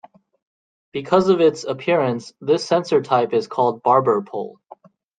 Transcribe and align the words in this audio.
Because 0.93 1.29
of 1.29 1.41
its 1.41 1.63
appearance, 1.63 2.33
this 2.41 2.65
sensor 2.65 3.03
type 3.03 3.33
is 3.33 3.47
called 3.47 3.83
'barber 3.83 4.23
pole'. 4.23 4.59